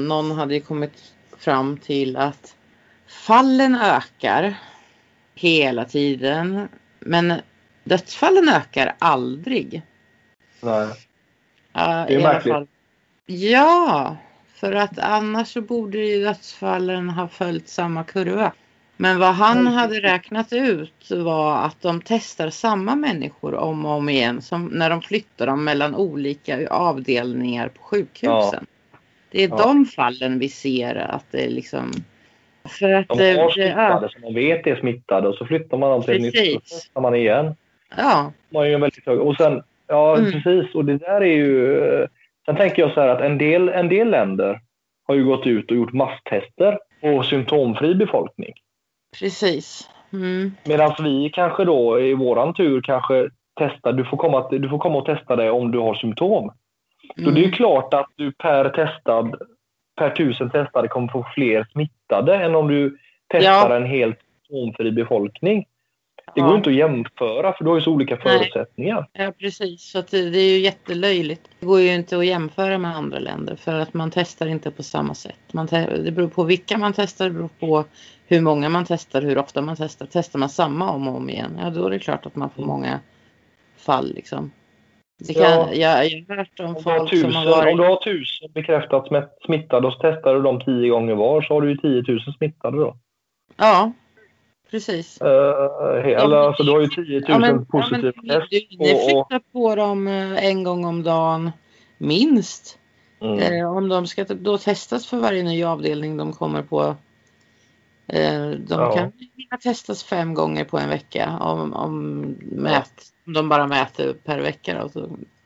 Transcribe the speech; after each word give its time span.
Någon 0.00 0.30
hade 0.30 0.60
kommit 0.60 1.12
fram 1.38 1.76
till 1.76 2.16
att 2.16 2.56
fallen 3.06 3.74
ökar 3.74 4.54
hela 5.34 5.84
tiden. 5.84 6.68
Men 7.00 7.34
dödsfallen 7.84 8.48
ökar 8.48 8.96
aldrig. 8.98 9.82
Nej. 10.60 10.88
Ja, 11.72 12.04
Det 12.08 12.14
är 12.14 12.22
märkligt. 12.22 12.52
fall. 12.54 12.66
Ja, 13.26 14.16
för 14.54 14.72
att 14.72 14.98
annars 14.98 15.48
så 15.52 15.60
borde 15.60 15.98
ju 15.98 16.24
dödsfallen 16.24 17.10
ha 17.10 17.28
följt 17.28 17.68
samma 17.68 18.04
kurva. 18.04 18.52
Men 18.96 19.18
vad 19.18 19.34
han 19.34 19.66
hade 19.66 20.00
räknat 20.00 20.52
ut 20.52 21.10
var 21.10 21.56
att 21.58 21.82
de 21.82 22.02
testar 22.04 22.50
samma 22.50 22.94
människor 22.96 23.54
om 23.54 23.84
och 23.86 23.92
om 23.92 24.08
igen 24.08 24.42
som 24.42 24.66
när 24.66 24.90
de 24.90 25.02
flyttar 25.02 25.46
dem 25.46 25.64
mellan 25.64 25.94
olika 25.94 26.68
avdelningar 26.68 27.68
på 27.68 27.82
sjukhusen. 27.82 28.66
Det 29.30 29.44
är 29.44 29.48
Ja. 29.48 29.56
de 29.56 29.84
fallen 29.84 30.38
vi 30.38 30.48
ser 30.48 30.94
att 30.94 31.24
det 31.30 31.48
liksom... 31.48 31.90
För 32.68 32.92
att 32.92 33.08
De 33.08 33.14
har 33.36 33.46
det, 33.46 33.52
smittade 33.52 34.08
som 34.08 34.20
man 34.22 34.34
vet 34.34 34.66
är 34.66 34.76
smittade 34.76 35.28
och 35.28 35.34
så 35.34 35.46
flyttar 35.46 35.76
man 35.78 35.90
dem 35.90 36.02
till 36.02 36.14
ett 36.14 36.20
nytt 36.34 36.56
och 36.56 36.62
så 36.68 36.74
testar 36.76 37.00
man 37.00 37.14
igen. 37.14 37.54
ja, 37.96 38.32
Man 38.48 38.66
är 38.66 38.70
en 38.70 38.80
väldigt 38.80 39.06
hög. 39.06 39.20
Och 39.20 39.36
sen, 39.36 39.62
ja 39.86 40.16
Mm. 40.18 40.32
precis, 40.32 40.74
och 40.74 40.84
det 40.84 40.98
där 40.98 41.20
är 41.20 41.36
ju... 41.36 41.78
eh, 41.84 42.08
Sen 42.46 42.56
tänker 42.56 42.82
jag 42.82 42.92
så 42.92 43.00
här 43.00 43.08
att 43.08 43.20
en 43.20 43.38
del, 43.38 43.68
en 43.68 43.88
del 43.88 44.10
länder 44.10 44.60
har 45.06 45.14
ju 45.14 45.24
gått 45.24 45.46
ut 45.46 45.70
och 45.70 45.76
gjort 45.76 45.92
masstester 45.92 46.78
på 47.00 47.22
symptomfri 47.22 47.94
befolkning. 47.94 48.52
precis. 49.20 49.90
Mm. 50.12 50.52
Medan 50.64 50.94
vi 51.02 51.30
kanske 51.34 51.64
då 51.64 52.00
i 52.00 52.14
våran 52.14 52.54
tur 52.54 52.80
kanske 52.82 53.28
testar, 53.60 53.92
du 53.92 54.04
får 54.04 54.16
komma, 54.16 54.48
du 54.50 54.68
får 54.68 54.78
komma 54.78 54.98
och 54.98 55.06
testa 55.06 55.36
det 55.36 55.50
om 55.50 55.70
du 55.70 55.78
har 55.78 55.94
symptom. 55.94 56.52
Så 57.14 57.20
det 57.20 57.30
är 57.30 57.34
ju 57.36 57.38
Mm. 57.44 57.52
klart 57.52 57.94
att 57.94 58.10
du 58.16 58.32
per 58.32 58.68
testad, 58.70 59.34
per 59.96 60.10
tusen 60.10 60.50
testade 60.50 60.88
kommer 60.88 61.08
få 61.08 61.26
fler 61.34 61.66
smittade 61.72 62.36
än 62.36 62.54
om 62.54 62.68
du 62.68 62.98
testar 63.28 63.70
Ja. 63.70 63.76
en 63.76 63.86
helt 63.86 64.18
symptomfri 64.48 64.92
befolkning. 64.92 65.66
Det 66.34 66.40
Ja. 66.40 66.46
går 66.46 66.56
inte 66.56 66.70
att 66.70 66.76
jämföra 66.76 67.52
för 67.52 67.64
du 67.64 67.70
har 67.70 67.76
ju 67.76 67.82
så 67.82 67.92
olika 67.92 68.18
Nej. 68.24 68.38
förutsättningar. 68.38 69.08
Ja 69.12 69.32
precis, 69.38 69.90
så 69.90 70.02
det, 70.10 70.18
är 70.18 70.52
ju 70.52 70.58
jättelöjligt. 70.58 71.48
Det 71.60 71.66
går 71.66 71.80
ju 71.80 71.94
inte 71.94 72.18
att 72.18 72.26
jämföra 72.26 72.78
med 72.78 72.96
andra 72.96 73.18
länder 73.18 73.56
för 73.56 73.74
att 73.80 73.94
man 73.94 74.10
testar 74.10 74.46
inte 74.46 74.70
på 74.70 74.82
samma 74.82 75.14
sätt. 75.14 75.38
Man 75.52 75.66
det 75.66 76.12
beror 76.14 76.28
på 76.28 76.44
vilka 76.44 76.78
man 76.78 76.92
testar, 76.92 77.24
det 77.24 77.30
beror 77.30 77.50
på 77.60 77.84
hur 78.26 78.40
många 78.40 78.68
man 78.68 78.84
testar, 78.88 79.22
hur 79.22 79.38
ofta 79.38 79.62
man 79.62 79.76
testar. 79.76 80.06
Testar 80.12 80.38
man 80.38 80.48
samma 80.48 80.90
om 80.90 81.08
och 81.08 81.16
om 81.16 81.30
igen, 81.30 81.58
ja 81.62 81.70
då 81.70 81.86
är 81.86 81.90
det 81.90 81.98
klart 81.98 82.26
att 82.26 82.36
man 82.36 82.50
får 82.50 82.62
Mm. 82.62 82.68
många 82.68 83.00
fall 83.76 84.12
liksom. 84.14 84.50
Det 85.18 85.34
kan, 85.34 85.42
Ja. 85.42 85.68
jag, 85.72 86.06
jag 86.06 86.24
har 86.28 86.36
hört 86.36 86.60
om 86.60 86.66
Om 86.66 86.74
du, 86.74 86.90
har 86.90 86.98
folk 86.98 87.10
som 87.10 87.18
tusen, 87.18 87.32
har 87.34 87.46
varit... 87.46 87.72
om 87.72 87.76
du 87.80 87.84
har 87.86 87.96
tusen 87.96 88.52
bekräftat 88.54 89.06
smitt- 89.06 89.44
smittade 89.46 89.86
och 89.86 89.92
så 89.92 89.98
testar 90.02 90.34
du 90.34 90.42
dem 90.42 90.60
tio 90.60 90.88
gånger 90.90 91.14
var 91.14 91.42
så 91.42 91.54
har 91.54 91.60
du 91.62 91.70
ju 91.70 91.76
10 91.76 92.12
000 92.12 92.20
smittade 92.38 92.76
då. 92.76 92.96
Ja, 93.56 93.92
precis. 94.70 95.18
Uh, 95.22 95.28
eller, 95.28 96.28
men- 96.28 96.38
alltså, 96.38 96.62
du 96.62 96.70
har 96.72 96.80
ju 96.80 96.86
10 96.86 97.20
000 97.20 97.24
Ja, 97.28 97.38
men, 97.38 97.66
ja, 97.72 97.80
positiva 97.80 98.12
men, 98.22 98.40
test. 98.40 98.50
du, 98.50 98.76
och- 98.78 98.94
och- 98.94 99.28
flyttar 99.28 99.42
på 99.52 99.74
dem 99.74 100.08
eh, 100.08 100.44
en 100.46 100.62
gång 100.64 100.84
om 100.84 101.02
dagen 101.02 101.50
minst. 101.98 102.78
Mm. 103.20 103.38
Eh, 103.38 103.76
om 103.76 103.88
de 103.88 104.06
ska 104.06 104.24
då 104.24 104.58
testas 104.58 105.06
för 105.06 105.16
varje 105.16 105.42
ny 105.42 105.64
avdelning 105.64 106.16
de 106.16 106.32
kommer 106.32 106.62
på. 106.62 106.96
Eh, 108.08 108.48
de 108.50 108.80
Ja. 108.80 108.92
kan 108.92 109.12
hinna 109.36 109.56
testas 109.62 110.04
fem 110.04 110.34
gånger 110.34 110.64
på 110.64 110.78
en 110.78 110.88
vecka 110.88 111.38
om, 111.40 111.72
om, 111.72 112.20
mät, 112.52 112.92
om 113.26 113.32
de 113.32 113.48
bara 113.48 113.66
mäter 113.66 114.14
per 114.24 114.40
vecka. 114.40 114.88
Då. 114.94 115.00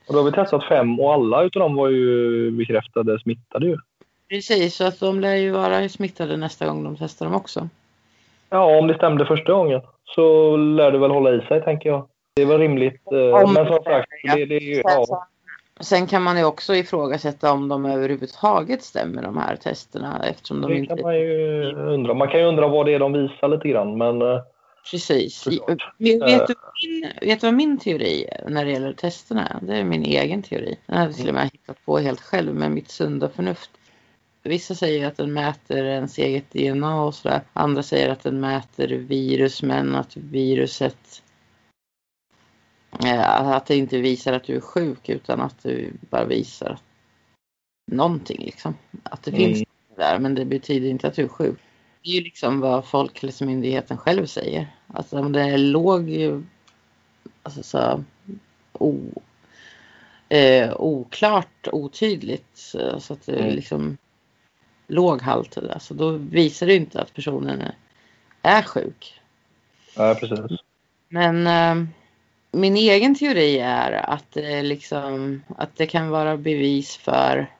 Och 0.06 0.14
då 0.14 0.18
har 0.18 0.24
vi 0.24 0.32
testat 0.32 0.64
fem 0.68 1.00
och 1.00 1.12
alla 1.12 1.42
utav 1.42 1.60
dem 1.60 1.74
var 1.74 1.88
ju 1.88 2.50
bekräftade 2.50 3.18
smittade 3.20 3.66
ju. 3.66 3.76
precis, 4.28 4.74
så 4.76 4.84
att 4.84 5.00
de 5.00 5.20
lär 5.20 5.34
ju 5.34 5.50
vara 5.50 5.88
smittade 5.88 6.36
nästa 6.36 6.66
gång 6.66 6.84
de 6.84 6.96
testar 6.96 7.26
dem 7.26 7.34
också. 7.34 7.68
Ja, 8.50 8.78
om 8.78 8.86
det 8.86 8.94
stämde 8.94 9.26
första 9.26 9.52
gången 9.52 9.80
så 10.04 10.56
lär 10.56 10.92
det 10.92 10.98
väl 10.98 11.10
hålla 11.10 11.30
i 11.34 11.40
sig 11.40 11.62
tänker 11.62 11.88
jag. 11.88 12.08
Det 12.34 12.42
är 12.42 12.46
väl 12.46 12.58
rimligt. 12.58 13.12
eh, 13.12 13.18
Om 13.44 13.52
men 13.54 13.66
som 13.66 13.84
sagt, 13.84 14.08
det, 14.34 14.44
det 14.44 14.56
är 14.56 14.60
ju, 14.60 14.82
ja, 14.84 15.26
sen 15.80 16.06
kan 16.06 16.22
man 16.22 16.38
ju 16.38 16.44
också 16.44 16.74
ifrågasätta 16.74 17.52
om 17.52 17.68
de 17.68 17.86
överhuvudtaget 17.86 18.82
stämmer 18.82 19.22
de 19.22 19.36
här 19.36 19.56
testerna 19.56 20.24
eftersom 20.24 20.60
de 20.60 20.70
det 20.70 20.78
inte... 20.78 20.94
kan 20.94 21.02
man 21.02 21.18
ju 21.18 21.72
undra. 21.74 22.14
Man 22.14 22.28
kan 22.28 22.40
ju 22.40 22.46
undra 22.46 22.68
vad 22.68 22.86
det 22.86 22.94
är 22.94 22.98
de 22.98 23.12
visar 23.12 23.48
lite 23.48 23.68
grann 23.68 23.98
men 23.98 24.22
eh, 24.22 24.40
Precis. 24.90 25.46
Men 25.46 25.78
Eh. 26.00 26.26
Vet 26.26 26.46
du, 26.46 26.54
min, 26.82 27.12
vet 27.20 27.40
du 27.40 27.46
vad 27.46 27.54
min 27.54 27.78
teori 27.78 28.24
är 28.24 28.50
när 28.50 28.64
det 28.64 28.70
gäller 28.70 28.92
testerna? 28.92 29.60
Det 29.62 29.76
är 29.76 29.84
min 29.84 30.04
egen 30.04 30.42
teori. 30.42 30.78
Den 30.86 30.98
har 30.98 31.04
jag 31.04 31.16
till 31.16 31.28
och 31.28 31.34
med 31.34 31.50
hittat 31.52 31.84
på 31.84 31.98
helt 31.98 32.20
själv 32.20 32.54
med 32.54 32.70
mitt 32.70 32.90
sunda 32.90 33.28
förnuft. 33.28 33.70
Vissa 34.42 34.74
säger 34.74 35.06
att 35.06 35.16
den 35.16 35.32
mäter 35.32 35.84
ens 35.84 36.18
eget 36.18 36.52
DNA 36.52 37.02
och 37.02 37.14
sådär. 37.14 37.40
Andra 37.52 37.82
säger 37.82 38.08
att 38.08 38.22
den 38.22 38.40
mäter 38.40 38.88
virus 38.88 39.62
men 39.62 39.94
att 39.94 40.16
viruset 40.16 41.22
att 42.90 43.66
det 43.66 43.76
inte 43.76 43.98
visar 44.00 44.32
att 44.32 44.44
du 44.44 44.56
är 44.56 44.60
sjuk 44.60 45.08
utan 45.08 45.40
att 45.40 45.62
du 45.62 45.92
bara 46.10 46.24
visar 46.24 46.78
någonting 47.86 48.44
liksom. 48.44 48.74
Att 49.02 49.22
det 49.22 49.30
Mm. 49.30 49.54
finns 49.54 49.68
där 49.96 50.18
men 50.18 50.34
det 50.34 50.44
betyder 50.44 50.88
inte 50.88 51.08
att 51.08 51.14
du 51.14 51.22
är 51.24 51.28
sjuk. 51.28 51.58
Det 52.02 52.10
är 52.10 52.14
ju 52.14 52.20
liksom 52.20 52.60
vad 52.60 52.84
Folkhälsomyndigheten 52.84 53.96
själv 53.96 54.26
säger. 54.26 54.68
Alltså 54.86 55.18
om 55.18 55.32
det 55.32 55.42
är 55.42 55.58
låg, 55.58 56.10
alltså 57.42 57.62
så 57.62 58.04
o, 58.72 58.98
eh, 60.28 60.80
oklart, 60.80 61.68
otydligt 61.72 62.56
så 62.98 63.12
att 63.12 63.26
det 63.26 63.32
är 63.32 63.38
Mm. 63.42 63.54
liksom 63.54 63.96
låg 64.86 65.22
halt 65.22 65.58
alltså 65.58 65.94
då 65.94 66.10
visar 66.10 66.66
det 66.66 66.74
inte 66.76 67.00
att 67.00 67.14
personen 67.14 67.60
är, 67.60 67.74
är 68.42 68.62
sjuk. 68.62 69.20
ja, 69.96 70.16
precis. 70.20 70.60
Men 71.08 71.46
eh, 71.46 71.88
min 72.50 72.76
egen 72.76 73.14
teori 73.14 73.58
är 73.58 73.92
att 73.92 74.30
det 74.32 74.52
är 74.52 74.62
liksom 74.62 75.42
att 75.56 75.76
det 75.76 75.86
kan 75.86 76.08
vara 76.10 76.36
bevis 76.36 76.96
för 76.96 77.54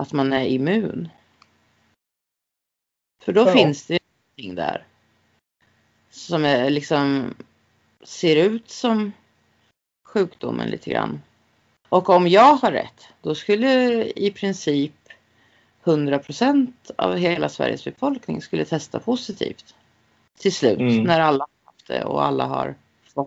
att 0.00 0.12
man 0.12 0.32
är 0.32 0.44
immun. 0.44 1.08
För 3.22 3.32
då 3.32 3.40
Ja. 3.40 3.52
finns 3.52 3.86
det 3.86 3.98
någonting 4.36 4.54
där 4.54 4.84
som 6.10 6.44
är 6.44 6.70
liksom 6.70 7.34
ser 8.02 8.36
ut 8.36 8.70
som 8.70 9.12
sjukdomen 10.08 10.68
lite 10.70 10.90
grann. 10.90 11.22
Och 11.88 12.08
om 12.10 12.28
jag 12.28 12.54
har 12.54 12.72
rätt, 12.72 13.08
då 13.22 13.34
skulle 13.34 14.04
i 14.04 14.30
princip 14.30 14.92
100% 15.84 16.72
av 16.98 17.16
hela 17.16 17.48
Sveriges 17.48 17.84
befolkning 17.84 18.42
skulle 18.42 18.64
testa 18.64 19.00
positivt 19.00 19.74
till 20.38 20.52
slut 20.54 20.78
Mm. 20.80 21.02
när 21.04 21.20
alla 21.20 21.44
har 21.44 21.72
haft 21.72 21.86
det 21.86 22.04
och 22.04 22.24
alla 22.24 22.46
har 22.46 22.74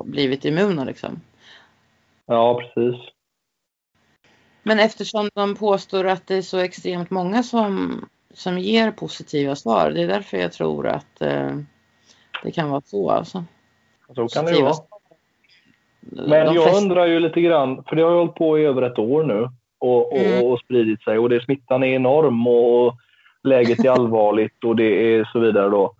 blivit 0.03 0.45
immuna 0.45 0.83
liksom. 0.83 1.21
Ja, 2.25 2.61
precis. 2.61 3.01
Men 4.63 4.79
eftersom 4.79 5.29
de 5.33 5.55
påstår 5.55 6.07
att 6.07 6.27
det 6.27 6.35
är 6.35 6.41
så 6.41 6.57
extremt 6.57 7.09
många 7.09 7.43
som, 7.43 8.01
som 8.33 8.57
ger 8.59 8.91
positiva 8.91 9.55
svar, 9.55 9.91
det 9.91 10.01
är 10.01 10.07
därför 10.07 10.37
jag 10.37 10.51
tror 10.53 10.87
att 10.87 11.21
eh, 11.21 11.51
det 12.43 12.51
kan 12.51 12.69
vara 12.69 12.81
så 12.85 13.09
alltså. 13.09 13.43
Så 14.15 14.27
kan 14.27 14.45
det 14.45 14.61
vara. 14.61 14.73
Men 15.99 16.29
De 16.29 16.55
jag 16.55 16.63
flesta- 16.63 16.77
undrar 16.77 17.05
ju 17.05 17.19
lite 17.19 17.41
grann, 17.41 17.83
för 17.83 17.95
det 17.95 18.01
har 18.01 18.11
ju 18.11 18.17
hållit 18.17 18.35
på 18.35 18.59
i 18.59 18.65
över 18.65 18.81
ett 18.81 18.99
år 18.99 19.23
nu 19.23 19.49
och, 19.79 20.11
och, 20.13 20.17
Mm. 20.17 20.43
och 20.45 20.59
spridit 20.59 21.01
sig 21.03 21.17
och 21.19 21.29
det, 21.29 21.43
smittan 21.43 21.83
är 21.83 21.87
enorm 21.95 22.47
och 22.47 22.95
läget 23.43 23.85
är 23.85 23.89
allvarligt 23.99 24.63
och 24.63 24.75
det 24.75 25.15
är 25.15 25.29
så 25.33 25.39
vidare 25.39 25.69
då. 25.69 25.95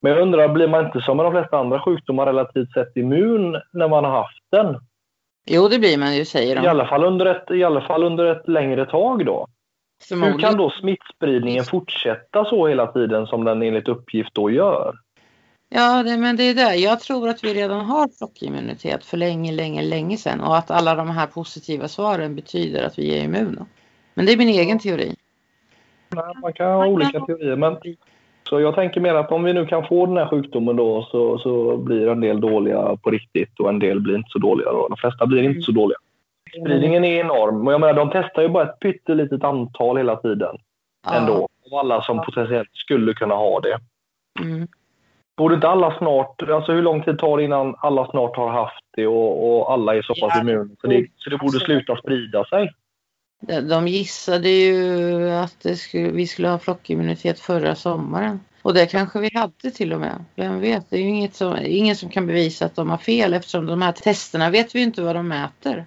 Men 0.00 0.12
jag 0.12 0.22
undrar, 0.22 0.48
blir 0.48 0.68
man 0.68 0.86
inte 0.86 1.00
som 1.00 1.16
med 1.16 1.26
de 1.26 1.32
flesta 1.32 1.58
andra 1.58 1.80
sjukdomar 1.80 2.26
relativt 2.26 2.72
sett 2.72 2.96
immun 2.96 3.60
när 3.72 3.88
man 3.88 4.04
har 4.04 4.10
haft 4.10 4.42
den? 4.50 4.76
Jo, 5.50 5.68
det 5.68 5.78
blir 5.78 5.98
man 5.98 6.16
ju 6.16 6.24
säger 6.24 6.56
de. 6.56 6.64
I 6.64 6.68
alla 6.68 6.86
fall 6.86 7.04
under 7.04 7.26
ett, 7.26 7.50
i 7.50 7.64
alla 7.64 7.80
fall 7.80 8.04
under 8.04 8.24
ett 8.24 8.48
längre 8.48 8.86
tag 8.86 9.26
då. 9.26 9.46
Hur 10.10 10.38
kan 10.38 10.56
då 10.56 10.70
smittspridningen 10.70 11.64
fortsätta 11.64 12.44
så 12.44 12.66
hela 12.68 12.86
tiden 12.86 13.26
som 13.26 13.44
den 13.44 13.62
enligt 13.62 13.88
uppgift 13.88 14.34
då 14.34 14.50
gör? 14.50 14.94
Ja, 15.68 16.02
det, 16.02 16.16
men 16.16 16.36
det 16.36 16.42
är 16.42 16.54
det. 16.54 16.74
Jag 16.74 17.00
tror 17.00 17.28
att 17.28 17.44
vi 17.44 17.54
redan 17.54 17.80
har 17.80 18.08
flockimmunitet 18.18 19.04
för 19.04 19.16
länge, 19.16 19.52
länge, 19.52 19.82
länge 19.82 20.16
sedan 20.16 20.40
och 20.40 20.56
att 20.56 20.70
alla 20.70 20.94
de 20.94 21.10
här 21.10 21.26
positiva 21.26 21.88
svaren 21.88 22.34
betyder 22.34 22.82
att 22.82 22.98
vi 22.98 23.18
är 23.18 23.24
immuna. 23.24 23.66
Men 24.14 24.26
det 24.26 24.32
är 24.32 24.36
min 24.36 24.48
egen 24.48 24.78
teori. 24.78 25.16
Nej, 26.08 26.34
Man 26.42 26.52
kan 26.52 26.66
ha 26.66 26.86
olika 26.86 27.20
teorier, 27.20 27.56
men 27.56 27.76
så 28.48 28.60
jag 28.60 28.74
tänker 28.74 29.00
mer 29.00 29.14
att 29.14 29.32
om 29.32 29.44
vi 29.44 29.52
nu 29.52 29.66
kan 29.66 29.86
få 29.86 30.06
den 30.06 30.16
här 30.16 30.26
sjukdomen 30.26 30.76
då 30.76 31.02
så, 31.10 31.38
så 31.38 31.76
blir 31.76 32.08
en 32.08 32.20
del 32.20 32.40
dåliga 32.40 32.96
på 32.96 33.10
riktigt 33.10 33.60
och 33.60 33.68
en 33.68 33.78
del 33.78 34.00
blir 34.00 34.16
inte 34.16 34.30
så 34.30 34.38
dåliga. 34.38 34.72
Då. 34.72 34.88
De 34.88 34.96
flesta 34.96 35.26
blir 35.26 35.42
inte 35.42 35.60
så 35.60 35.72
dåliga. 35.72 35.98
Spridningen 36.60 37.04
är 37.04 37.20
enorm 37.20 37.66
och 37.66 37.72
jag 37.72 37.80
menar 37.80 37.94
de 37.94 38.10
testar 38.12 38.42
ju 38.42 38.48
bara 38.48 38.64
ett 38.64 38.80
pyttelitet 38.80 39.44
antal 39.44 39.96
hela 39.96 40.16
tiden 40.16 40.56
ändå. 41.12 41.48
Av 41.72 41.78
alla 41.78 42.02
som 42.02 42.24
potentiellt 42.24 42.70
skulle 42.72 43.14
kunna 43.14 43.34
ha 43.34 43.60
det. 43.60 43.78
Mm. 44.44 44.68
Borde 45.36 45.54
inte 45.54 45.68
alla 45.68 45.98
snart, 45.98 46.42
alltså 46.42 46.72
hur 46.72 46.82
lång 46.82 47.02
tid 47.02 47.18
tar 47.18 47.36
det 47.36 47.44
innan 47.44 47.74
alla 47.78 48.06
snart 48.06 48.36
har 48.36 48.50
haft 48.50 48.84
det 48.96 49.06
och, 49.06 49.58
och 49.58 49.72
alla 49.72 49.96
är 49.96 50.02
så 50.02 50.14
pass 50.14 50.32
Ja. 50.34 50.40
immuna 50.40 50.74
så 50.80 50.86
det, 50.86 51.06
så 51.16 51.30
det 51.30 51.38
borde 51.38 51.58
sluta 51.58 51.96
sprida 51.96 52.44
sig? 52.44 52.72
De 53.40 53.88
gissade 53.88 54.48
ju 54.48 55.30
att 55.30 55.78
skulle, 55.78 56.10
vi 56.10 56.26
skulle 56.26 56.48
ha 56.48 56.58
flockimmunitet 56.58 57.40
förra 57.40 57.74
sommaren. 57.74 58.40
Och 58.62 58.74
det 58.74 58.86
kanske 58.86 59.20
vi 59.20 59.30
hade 59.34 59.70
till 59.70 59.92
och 59.92 60.00
med. 60.00 60.24
Vem 60.34 60.60
vet? 60.60 60.90
Det 60.90 60.96
är 60.96 61.00
ju 61.00 61.08
inget 61.08 61.34
som, 61.34 61.56
ingen 61.62 61.96
som 61.96 62.08
kan 62.08 62.26
bevisa 62.26 62.64
att 62.64 62.76
de 62.76 62.90
har 62.90 62.98
fel 62.98 63.34
eftersom 63.34 63.66
de 63.66 63.82
här 63.82 63.92
testerna 63.92 64.50
vet 64.50 64.74
vi 64.74 64.82
inte 64.82 65.02
vad 65.02 65.16
de 65.16 65.28
mäter. 65.28 65.86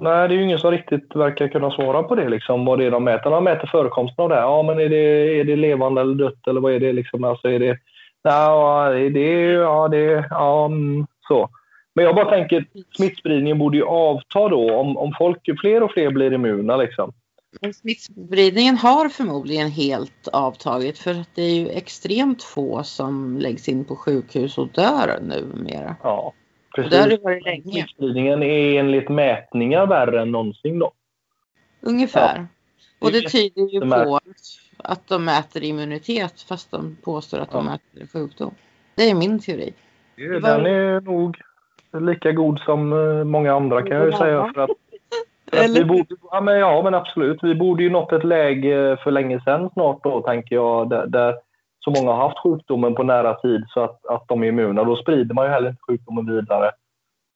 Nej, 0.00 0.28
det 0.28 0.34
är 0.34 0.36
ju 0.36 0.44
ingen 0.44 0.58
som 0.58 0.70
riktigt 0.70 1.16
verkar 1.16 1.48
kunna 1.48 1.70
svara 1.70 2.02
på 2.02 2.14
det, 2.14 2.28
liksom, 2.28 2.64
vad 2.64 2.78
det 2.78 2.84
är 2.84 2.90
de 2.90 3.04
mäter. 3.04 3.30
De 3.30 3.44
mäter 3.44 3.66
förekomsten 3.66 4.22
av 4.22 4.28
det. 4.28 4.34
här. 4.34 4.42
Ja, 4.42 4.62
men 4.62 4.80
är 4.80 4.88
det, 4.88 5.40
är 5.40 5.44
det 5.44 5.56
levande 5.56 6.00
eller 6.00 6.14
dött 6.14 6.48
eller 6.48 6.60
vad 6.60 6.72
är 6.72 6.80
det? 6.80 6.92
Liksom? 6.92 7.24
Alltså, 7.24 7.48
är 7.48 7.58
det, 7.58 7.78
ja, 8.22 8.88
det, 9.12 9.42
ja, 9.52 9.88
det, 9.88 10.26
ja, 10.30 10.66
mm, 10.66 11.06
så. 11.28 11.50
Men 11.94 12.04
jag 12.04 12.14
bara 12.14 12.30
tänker, 12.30 12.66
smittspridningen 12.96 13.58
borde 13.58 13.76
ju 13.76 13.84
avta 13.84 14.48
då 14.48 14.74
om, 14.74 14.96
om 14.96 15.14
folk, 15.18 15.60
fler 15.60 15.82
och 15.82 15.92
fler 15.92 16.10
blir 16.10 16.32
immuna. 16.32 16.76
Liksom. 16.76 17.12
Men 17.60 17.74
smittspridningen 17.74 18.76
har 18.76 19.08
förmodligen 19.08 19.70
helt 19.70 20.28
avtagit 20.32 20.98
för 20.98 21.10
att 21.10 21.28
det 21.34 21.42
är 21.42 21.54
ju 21.54 21.68
extremt 21.68 22.42
få 22.42 22.82
som 22.82 23.38
läggs 23.38 23.68
in 23.68 23.84
på 23.84 23.96
sjukhus 23.96 24.58
och 24.58 24.68
dör 24.68 25.20
numera. 25.20 25.96
Ja, 26.02 26.32
precis. 26.74 26.90
det 26.90 26.98
har 27.00 27.08
det 27.08 27.22
varit 27.22 27.44
länge. 27.44 27.72
Smittspridningen 27.72 28.42
är 28.42 28.78
enligt 28.78 29.08
mätningar 29.08 29.86
värre 29.86 30.22
än 30.22 30.32
någonsin 30.32 30.78
då. 30.78 30.92
Ungefär. 31.80 32.36
Ja. 32.36 32.46
Och 33.06 33.12
det 33.12 33.20
tyder 33.20 33.72
ju 33.72 33.80
på 33.80 34.20
att 34.76 35.08
de 35.08 35.24
mäter 35.24 35.62
immunitet 35.62 36.40
fast 36.40 36.70
de 36.70 36.96
påstår 37.02 37.38
att 37.38 37.50
de 37.50 37.66
ja. 37.66 37.72
mäter 37.72 38.06
sjukdom. 38.12 38.54
Det 38.94 39.10
är 39.10 39.14
min 39.14 39.38
teori. 39.38 39.74
Den 40.16 40.66
är 40.66 41.00
nog 41.00 41.36
lika 42.00 42.32
god 42.32 42.60
som 42.60 42.92
eh, 42.92 43.24
många 43.24 43.54
andra 43.54 43.82
kan 43.82 43.96
jag 43.96 44.06
ju 44.06 44.12
säga. 44.12 44.52
För 44.54 44.60
att, 44.60 44.70
för 45.50 45.64
att 45.64 45.70
vi 45.70 45.84
borde, 45.84 46.16
ja, 46.30 46.40
men, 46.40 46.58
ja 46.58 46.82
men 46.82 46.94
absolut, 46.94 47.38
vi 47.42 47.54
borde 47.54 47.82
ju 47.82 47.90
nått 47.90 48.12
ett 48.12 48.24
läge 48.24 48.96
för 49.04 49.10
länge 49.10 49.40
sedan 49.40 49.70
snart 49.72 50.04
då 50.04 50.20
tänker 50.20 50.54
jag 50.54 50.90
där, 50.90 51.06
där 51.06 51.34
så 51.84 51.90
många 51.90 52.12
har 52.12 52.28
haft 52.28 52.38
sjukdomen 52.38 52.94
på 52.94 53.02
nära 53.02 53.34
tid 53.34 53.64
så 53.68 53.80
att, 53.80 54.06
att 54.06 54.28
de 54.28 54.42
är 54.42 54.46
immuna. 54.46 54.84
Då 54.84 54.96
sprider 54.96 55.34
man 55.34 55.44
ju 55.44 55.50
heller 55.50 55.68
inte 55.68 55.82
sjukdomen 55.82 56.26
vidare. 56.26 56.70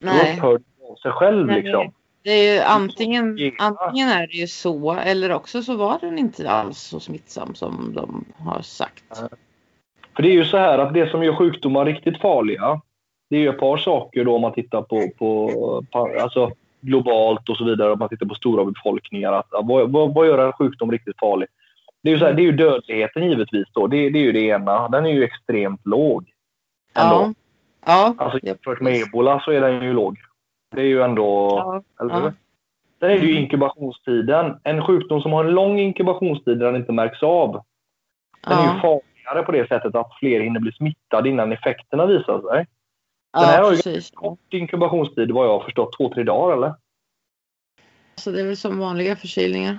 Nej. 0.00 0.14
Då 0.14 0.32
upphör 0.32 0.58
det 0.58 0.90
av 0.90 0.96
sig 0.96 1.12
själv 1.12 1.46
Nej. 1.46 1.62
liksom. 1.62 1.92
Det 2.22 2.30
är 2.30 2.54
ju 2.54 2.60
antingen, 2.60 3.38
antingen 3.58 4.08
är 4.08 4.26
det 4.26 4.32
ju 4.32 4.46
så 4.46 4.92
eller 4.92 5.32
också 5.32 5.62
så 5.62 5.76
var 5.76 5.98
den 6.00 6.18
inte 6.18 6.50
alls 6.50 6.78
så 6.78 7.00
smittsam 7.00 7.54
som 7.54 7.92
de 7.94 8.24
har 8.38 8.62
sagt. 8.62 9.04
För 10.16 10.22
det 10.22 10.28
är 10.28 10.32
ju 10.32 10.44
så 10.44 10.56
här 10.56 10.78
att 10.78 10.94
det 10.94 11.10
som 11.10 11.24
gör 11.24 11.34
sjukdomar 11.34 11.84
riktigt 11.84 12.20
farliga 12.20 12.80
det 13.30 13.36
är 13.36 13.40
ju 13.40 13.48
ett 13.48 13.58
par 13.58 13.76
saker 13.76 14.24
då 14.24 14.34
om 14.34 14.40
man 14.42 14.52
tittar 14.52 14.82
på, 14.82 15.10
på, 15.18 15.50
på 15.92 16.20
alltså 16.20 16.50
globalt 16.80 17.48
och 17.48 17.56
så 17.56 17.64
vidare, 17.64 17.92
om 17.92 17.98
man 17.98 18.08
tittar 18.08 18.26
på 18.26 18.34
stora 18.34 18.64
befolkningar. 18.64 19.32
Att, 19.32 19.46
vad, 19.50 19.92
vad, 19.92 20.14
vad 20.14 20.26
gör 20.26 20.46
en 20.46 20.52
sjukdom 20.52 20.92
riktigt 20.92 21.18
farlig? 21.18 21.48
Det 22.02 22.10
är 22.10 22.12
ju, 22.12 22.18
så 22.18 22.24
här, 22.24 22.32
det 22.32 22.42
är 22.42 22.44
ju 22.44 22.52
dödligheten 22.52 23.28
givetvis. 23.28 23.66
Då. 23.72 23.86
Det, 23.86 24.10
det 24.10 24.18
är 24.18 24.22
ju 24.22 24.32
det 24.32 24.40
ena. 24.40 24.88
Den 24.88 25.06
är 25.06 25.10
ju 25.10 25.24
extremt 25.24 25.86
låg. 25.86 26.24
Ändå. 26.94 27.14
Ja. 27.14 27.34
ja. 27.86 28.14
Alltså 28.24 28.38
jämfört 28.42 28.80
med 28.80 29.02
ebola 29.02 29.40
så 29.40 29.50
är 29.50 29.60
den 29.60 29.84
ju 29.84 29.92
låg. 29.92 30.18
Det 30.74 30.80
är 30.80 30.86
ju 30.86 31.02
ändå... 31.02 31.48
Ja. 31.48 31.82
Eller? 32.04 32.14
Ja. 32.14 32.32
Sen 33.00 33.10
är 33.10 33.20
det 33.20 33.26
ju 33.26 33.40
inkubationstiden. 33.40 34.56
En 34.62 34.86
sjukdom 34.86 35.20
som 35.20 35.32
har 35.32 35.44
en 35.44 35.54
lång 35.54 35.78
inkubationstid 35.78 36.58
där 36.58 36.66
den 36.66 36.76
inte 36.76 36.92
märks 36.92 37.22
av. 37.22 37.52
Den 37.52 37.62
ja. 38.42 38.70
är 38.70 38.74
ju 38.74 38.80
farligare 38.80 39.42
på 39.46 39.52
det 39.52 39.68
sättet 39.68 39.94
att 39.94 40.14
fler 40.20 40.40
hinner 40.40 40.60
bli 40.60 40.72
smittade 40.72 41.28
innan 41.28 41.52
effekterna 41.52 42.06
visar 42.06 42.40
sig. 42.40 42.66
Den 43.40 43.44
här 43.44 43.62
har 43.62 43.72
ju 43.72 44.00
kort 44.14 44.52
inkubationstid 44.54 45.30
vad 45.30 45.46
jag 45.46 45.52
har 45.52 45.64
förstått. 45.64 45.96
Två, 45.96 46.14
tre 46.14 46.22
dagar 46.22 46.56
eller? 46.56 46.74
Så 48.14 48.30
det 48.30 48.40
är 48.40 48.44
väl 48.44 48.56
som 48.56 48.78
vanliga 48.78 49.16
förkylningar? 49.16 49.78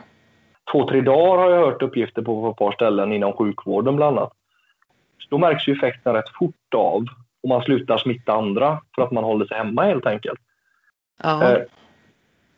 Två, 0.71 0.89
tre 0.89 1.01
dagar 1.01 1.43
har 1.43 1.51
jag 1.51 1.65
hört 1.65 1.81
uppgifter 1.81 2.21
på 2.21 2.41
på 2.41 2.51
ett 2.51 2.57
par 2.57 2.71
ställen 2.71 3.13
inom 3.13 3.33
sjukvården 3.33 3.95
bland 3.95 4.17
annat. 4.17 4.33
Så 5.17 5.27
då 5.29 5.37
märks 5.37 5.67
ju 5.67 5.73
effekten 5.73 6.13
rätt 6.13 6.29
fort 6.39 6.73
av 6.75 7.05
och 7.43 7.49
man 7.49 7.61
slutar 7.61 7.97
smitta 7.97 8.33
andra 8.33 8.81
för 8.95 9.01
att 9.01 9.11
man 9.11 9.23
håller 9.23 9.45
sig 9.45 9.57
hemma 9.57 9.83
helt 9.83 10.05
enkelt. 10.05 10.39
Ja. 11.23 11.43
Eh, 11.43 11.59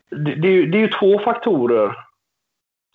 det, 0.09 0.35
det, 0.35 0.47
är, 0.47 0.67
det 0.67 0.77
är 0.77 0.81
ju 0.81 0.91
två 0.99 1.19
faktorer 1.19 1.95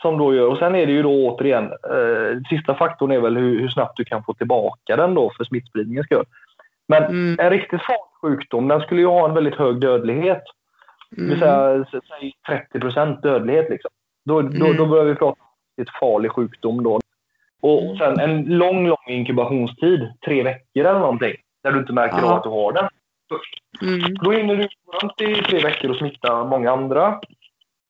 som 0.02 0.18
då 0.18 0.34
gör, 0.34 0.48
och 0.48 0.58
sen 0.58 0.74
är 0.74 0.86
det 0.86 0.92
ju 0.92 1.02
då 1.02 1.28
återigen, 1.28 1.64
eh, 1.64 2.40
sista 2.50 2.74
faktorn 2.74 3.12
är 3.12 3.20
väl 3.20 3.36
hur, 3.36 3.60
hur, 3.60 3.68
snabbt 3.68 3.96
du 3.96 4.04
kan 4.04 4.24
få 4.24 4.34
tillbaka 4.34 4.96
den 4.96 5.14
då 5.14 5.32
för 5.36 5.44
smittspridningens 5.44 6.06
skull. 6.06 6.24
Men 6.88 7.04
mm. 7.04 7.36
en 7.40 7.50
riktigt 7.50 7.82
farlig 7.82 8.14
sjukdom, 8.22 8.68
den 8.68 8.80
skulle 8.80 9.00
ju 9.00 9.06
ha 9.06 9.28
en 9.28 9.34
väldigt 9.34 9.54
hög 9.54 9.80
dödlighet. 9.80 10.42
Mm. 11.16 11.28
Det 11.28 11.34
vill 11.34 11.38
säga, 11.38 11.84
säg 11.90 12.32
30 12.48 12.80
procent 12.80 13.22
dödlighet. 13.22 13.70
Liksom. 13.70 13.90
Då, 14.24 14.40
mm. 14.40 14.58
då, 14.58 14.72
då 14.72 14.86
börjar 14.86 15.04
vi 15.04 15.14
prata 15.14 15.40
om 15.40 15.82
ett 15.82 15.90
farlig 16.00 16.32
sjukdom. 16.32 16.82
Då. 16.82 17.00
Och 17.62 17.82
mm. 17.82 17.96
sen 17.96 18.20
en 18.20 18.44
lång, 18.44 18.88
lång 18.88 19.06
inkubationstid, 19.08 20.12
tre 20.24 20.42
veckor 20.42 20.84
eller 20.86 20.98
någonting, 20.98 21.34
där 21.62 21.72
du 21.72 21.78
inte 21.78 21.92
märker 21.92 22.22
av 22.22 22.32
att 22.32 22.42
du 22.42 22.48
har 22.48 22.72
den. 22.72 22.88
Mm. 23.82 24.14
Då 24.14 24.30
hinner 24.30 24.56
du 24.56 24.68
runt 25.02 25.20
i 25.20 25.42
tre 25.42 25.62
veckor 25.62 25.90
och 25.90 25.96
smitta 25.96 26.44
många 26.44 26.70
andra 26.70 27.20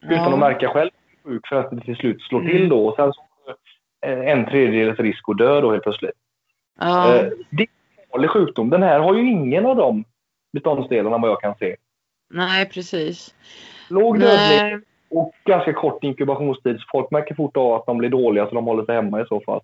utan 0.04 0.18
ja. 0.18 0.32
att 0.32 0.38
märka 0.38 0.68
själv 0.68 0.90
sjuk 1.24 1.46
för 1.48 1.56
att 1.56 1.70
det 1.70 1.80
till 1.80 1.96
slut 1.96 2.22
slår 2.22 2.40
till 2.40 2.56
mm. 2.56 2.68
då. 2.68 2.86
Och 2.86 2.96
sen 2.96 3.12
så 3.12 3.22
en 4.06 4.46
tredjedels 4.46 4.98
risk 4.98 5.28
att 5.28 5.38
dö 5.38 5.60
då 5.60 5.70
helt 5.70 5.82
plötsligt. 5.82 6.10
Ja. 6.80 7.14
Eh, 7.14 7.28
det 7.50 7.66
farlig 8.14 8.30
sjukdom. 8.30 8.70
Den 8.70 8.82
här 8.82 9.00
har 9.00 9.14
ju 9.14 9.30
ingen 9.30 9.66
av 9.66 9.76
de 9.76 10.04
beståndsdelarna 10.52 11.18
vad 11.18 11.30
jag 11.30 11.40
kan 11.40 11.54
se. 11.58 11.76
Nej, 12.30 12.68
precis. 12.68 13.34
Låg 13.88 14.20
dödlighet 14.20 14.82
och 15.10 15.32
ganska 15.44 15.72
kort 15.72 16.04
inkubationstid. 16.04 16.76
Så 16.80 16.86
folk 16.90 17.10
märker 17.10 17.34
fort 17.34 17.56
av 17.56 17.72
att 17.72 17.86
de 17.86 17.98
blir 17.98 18.10
dåliga 18.10 18.46
så 18.46 18.54
de 18.54 18.64
håller 18.64 18.84
sig 18.84 18.94
hemma 18.94 19.20
i 19.20 19.26
så 19.26 19.40
fall. 19.40 19.60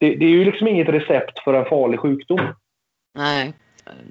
Det, 0.00 0.14
det 0.14 0.24
är 0.24 0.30
ju 0.30 0.44
liksom 0.44 0.68
inget 0.68 0.88
recept 0.88 1.38
för 1.38 1.54
en 1.54 1.64
farlig 1.64 2.00
sjukdom. 2.00 2.40
Nej. 3.14 3.52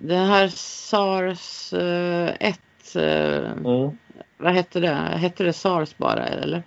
Det 0.01 0.15
här 0.15 0.47
SARS 0.47 1.73
1, 1.73 2.59
eh, 2.95 3.03
eh, 3.03 3.51
mm. 3.51 3.97
vad 4.37 4.53
hette 4.53 4.79
det? 4.79 4.93
Hette 4.93 5.43
det 5.43 5.53
SARS 5.53 5.97
bara 5.97 6.25
eller? 6.25 6.63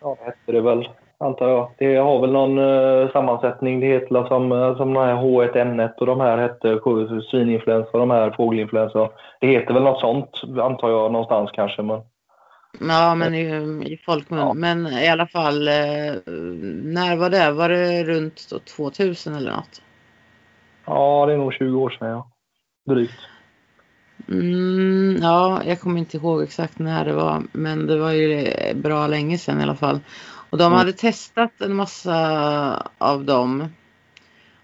Ja, 0.00 0.16
det 0.18 0.24
hette 0.24 0.52
det 0.52 0.60
väl 0.60 0.88
antar 1.18 1.48
jag. 1.48 1.70
Det 1.78 1.96
har 1.96 2.20
väl 2.20 2.32
någon 2.32 2.58
uh, 2.58 3.12
sammansättning. 3.12 3.80
Det 3.80 3.86
heter 3.86 4.28
som, 4.28 4.52
uh, 4.52 4.76
som 4.76 4.94
den 4.94 5.02
här 5.02 5.14
H1N1 5.14 5.92
och 5.98 6.06
de 6.06 6.20
här 6.20 6.38
hette 6.38 6.80
svininfluensa 7.30 7.90
och 7.92 7.98
de 7.98 8.10
här 8.10 8.30
fågelinfluensa. 8.30 9.08
Det 9.40 9.46
heter 9.46 9.74
väl 9.74 9.82
något 9.82 10.00
sånt 10.00 10.42
antar 10.62 10.90
jag 10.90 11.12
någonstans 11.12 11.50
kanske. 11.54 11.82
Men... 11.82 12.00
Ja, 12.80 13.14
men 13.14 13.34
i, 13.34 13.44
i 13.92 13.96
folkmun. 14.06 14.38
Ja. 14.38 14.54
Men 14.54 14.86
i 14.86 15.08
alla 15.08 15.26
fall, 15.26 15.68
eh, 15.68 16.14
när 16.82 17.16
var 17.16 17.30
det? 17.30 17.52
Var 17.52 17.68
det 17.68 18.04
runt 18.04 18.48
2000 18.76 19.34
eller 19.34 19.52
något? 19.52 19.82
Ja, 20.86 21.26
det 21.26 21.32
är 21.32 21.36
nog 21.36 21.52
20 21.52 21.80
år 21.80 21.90
sedan, 21.90 22.08
ja. 22.08 22.30
Drygt. 22.86 23.20
Mm, 24.28 25.18
ja, 25.22 25.62
jag 25.66 25.80
kommer 25.80 25.98
inte 25.98 26.16
ihåg 26.16 26.42
exakt 26.42 26.78
när 26.78 27.04
det 27.04 27.12
var, 27.12 27.42
men 27.52 27.86
det 27.86 27.98
var 27.98 28.10
ju 28.10 28.46
bra 28.74 29.06
länge 29.06 29.38
sedan 29.38 29.60
i 29.60 29.62
alla 29.62 29.74
fall. 29.74 30.00
Och 30.54 30.58
de 30.58 30.66
mm. 30.66 30.78
hade 30.78 30.92
testat 30.92 31.60
en 31.60 31.74
massa 31.74 32.88
av 32.98 33.24
dem. 33.24 33.68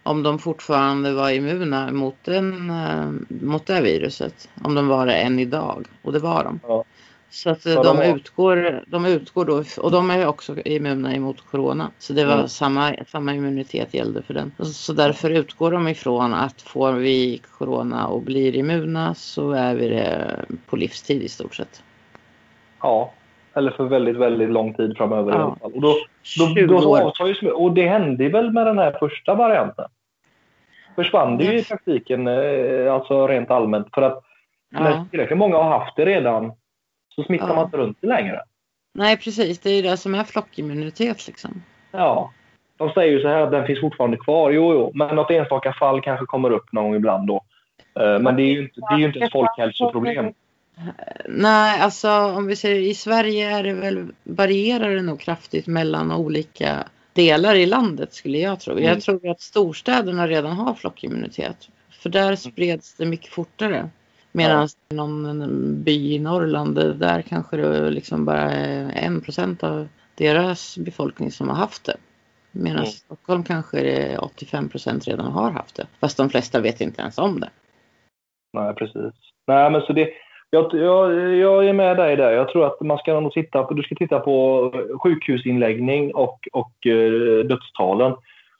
Om 0.02 0.22
de 0.22 0.38
fortfarande 0.38 1.12
var 1.12 1.30
immuna 1.30 1.92
mot, 1.92 2.16
den, 2.24 2.70
eh, 2.70 3.10
mot 3.28 3.66
det 3.66 3.80
viruset. 3.80 4.48
Om 4.62 4.74
de 4.74 4.88
var 4.88 5.06
det 5.06 5.14
än 5.14 5.38
idag. 5.38 5.86
Och 6.02 6.12
det 6.12 6.18
var 6.18 6.44
de. 6.44 6.60
Ja. 6.68 6.84
Så 7.30 7.50
att 7.50 7.66
ja, 7.66 7.82
de, 7.82 7.96
de 7.96 8.02
utgår, 8.02 8.84
de 8.86 9.06
utgår 9.06 9.44
då, 9.44 9.64
och 9.78 9.90
de 9.90 10.10
är 10.10 10.26
också 10.26 10.60
immuna 10.60 11.14
emot 11.14 11.40
corona. 11.50 11.90
Så 11.98 12.12
det 12.12 12.24
var 12.24 12.34
mm. 12.34 12.48
samma, 12.48 12.94
samma 13.08 13.34
immunitet 13.34 13.94
gällde 13.94 14.22
för 14.22 14.34
den. 14.34 14.52
Så 14.72 14.92
därför 14.92 15.30
utgår 15.30 15.70
de 15.70 15.88
ifrån 15.88 16.34
att 16.34 16.62
får 16.62 16.92
vi 16.92 17.42
corona 17.58 18.06
och 18.06 18.22
blir 18.22 18.56
immuna 18.56 19.14
så 19.14 19.50
är 19.50 19.74
vi 19.74 19.88
det 19.88 20.36
på 20.66 20.76
livstid 20.76 21.22
i 21.22 21.28
stort 21.28 21.54
sett. 21.54 21.82
Ja, 22.80 23.12
eller 23.54 23.70
för 23.70 23.84
väldigt, 23.84 24.16
väldigt 24.16 24.50
lång 24.50 24.74
tid 24.74 24.96
framöver 24.96 25.32
ja. 25.32 25.56
Och, 25.60 25.80
då, 25.80 25.96
då, 26.38 26.80
då, 26.80 26.98
avtar 26.98 27.52
och 27.52 27.72
det 27.72 27.88
hände 27.88 28.28
väl 28.28 28.52
med 28.52 28.66
den 28.66 28.78
här 28.78 28.96
första 29.00 29.34
varianten. 29.34 29.88
Försvann 30.94 31.36
det 31.36 31.44
ju 31.44 31.58
i 31.58 31.64
praktiken, 31.64 32.26
eh, 32.26 32.94
alltså 32.94 33.26
rent 33.26 33.50
allmänt. 33.50 33.88
För 33.94 34.02
att 34.02 34.24
ja. 34.70 34.80
när 34.80 35.04
tillräckligt 35.10 35.38
många 35.38 35.56
har 35.56 35.78
haft 35.78 35.96
det 35.96 36.04
redan 36.04 36.52
så 37.14 37.22
smittar 37.22 37.48
ja. 37.48 37.54
man 37.54 37.64
inte 37.64 37.76
runt 37.76 37.98
det 38.00 38.06
längre. 38.06 38.40
Nej, 38.94 39.16
precis. 39.16 39.58
Det 39.58 39.70
är 39.70 39.76
ju 39.76 39.82
det 39.82 39.96
som 39.96 40.14
är 40.14 40.24
flockimmunitet 40.24 41.26
liksom. 41.26 41.62
Ja. 41.90 42.32
De 42.76 42.90
säger 42.90 43.12
ju 43.12 43.20
så 43.20 43.28
här 43.28 43.40
att 43.40 43.50
den 43.50 43.66
finns 43.66 43.80
fortfarande 43.80 44.16
kvar. 44.16 44.50
Jo, 44.50 44.74
jo, 44.74 44.92
men 44.94 45.16
något 45.16 45.30
enstaka 45.30 45.72
fall 45.72 46.00
kanske 46.00 46.26
kommer 46.26 46.50
upp 46.50 46.72
någon 46.72 46.84
gång 46.84 46.94
ibland 46.94 47.26
då. 47.26 47.42
Eh, 48.00 48.18
men 48.18 48.36
det 48.36 48.42
är 48.42 48.52
ju 48.52 48.62
inte, 48.62 48.80
det 48.80 48.94
är 48.94 48.98
ju 48.98 49.04
inte 49.04 49.18
ett 49.18 49.32
folkhälsoproblem. 49.32 50.32
Nej, 51.28 51.80
alltså 51.80 52.10
om 52.10 52.46
vi 52.46 52.56
säger 52.56 52.80
i 52.80 52.94
Sverige 52.94 53.50
är 53.50 53.62
det 53.62 53.72
väl, 53.72 54.06
varierar 54.22 54.94
det 54.94 55.02
nog 55.02 55.20
kraftigt 55.20 55.66
mellan 55.66 56.12
olika 56.12 56.88
delar 57.12 57.54
i 57.54 57.66
landet 57.66 58.14
skulle 58.14 58.38
jag 58.38 58.60
tro. 58.60 58.72
Mm. 58.72 58.84
Jag 58.84 59.00
tror 59.00 59.28
att 59.28 59.40
storstäderna 59.40 60.28
redan 60.28 60.56
har 60.56 60.74
flockimmunitet. 60.74 61.68
För 61.90 62.10
där 62.10 62.36
spreds 62.36 62.94
det 62.94 63.06
mycket 63.06 63.32
fortare. 63.32 63.90
Medan 64.32 64.68
ja. 64.88 64.96
någon 64.96 65.82
by 65.82 66.14
i 66.14 66.18
Norrland, 66.18 66.74
där 66.74 67.22
kanske 67.22 67.56
det 67.56 67.90
liksom 67.90 68.24
bara 68.24 68.50
är 68.52 68.92
en 68.94 69.20
procent 69.20 69.62
av 69.62 69.88
deras 70.14 70.78
befolkning 70.78 71.30
som 71.30 71.48
har 71.48 71.56
haft 71.56 71.84
det. 71.84 71.96
Medan 72.52 72.78
mm. 72.78 72.90
Stockholm 72.90 73.44
kanske 73.44 73.76
det 73.82 74.12
är 74.12 74.24
85 74.24 74.68
procent 74.68 75.08
redan 75.08 75.32
har 75.32 75.50
haft 75.50 75.76
det. 75.76 75.86
Fast 76.00 76.16
de 76.16 76.30
flesta 76.30 76.60
vet 76.60 76.80
inte 76.80 77.02
ens 77.02 77.18
om 77.18 77.40
det. 77.40 77.50
Nej, 78.52 78.74
precis. 78.74 79.14
Nej, 79.46 79.70
men 79.70 79.80
så 79.80 79.92
det, 79.92 80.08
jag, 80.50 80.74
jag, 80.74 81.14
jag 81.36 81.68
är 81.68 81.72
med 81.72 81.96
dig 81.96 82.16
där. 82.16 82.32
Jag 82.32 82.48
tror 82.48 82.66
att 82.66 82.80
man 82.80 82.98
ska 82.98 83.20
nog 83.20 83.32
titta 83.32 83.62
på, 83.62 83.74
du 83.74 83.82
ska 83.82 83.94
titta 83.94 84.20
på 84.20 84.72
sjukhusinläggning 85.02 86.14
och, 86.14 86.48
och 86.52 86.72
uh, 86.86 87.44
dödstalen. 87.44 88.14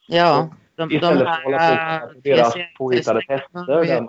Ja, 0.09 0.49
de, 0.77 0.93
Istället 0.93 1.19
de 1.19 1.27
här, 1.27 1.43
för 1.43 1.53
att 1.53 1.63
hålla 1.63 2.07
på 2.07 2.21
deras 2.25 2.55
påhittade 2.79 3.21
tester. 3.21 3.67
Där 3.67 4.01
man, 4.01 4.09